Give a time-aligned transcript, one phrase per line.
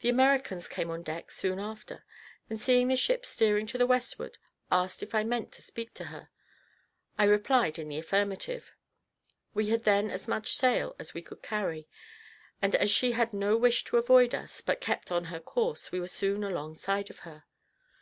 [0.00, 2.04] The Americans came on deck soon after;
[2.50, 4.36] and seeing the ship steering to the westward,
[4.70, 6.28] asked if I meant to speak her.
[7.16, 8.74] I replied in the affirmative.
[9.54, 11.88] We had then as much sail as we could carry;
[12.60, 16.00] and as she had no wish to avoid us, but kept on her course, we
[16.00, 17.44] were soon alongside of her.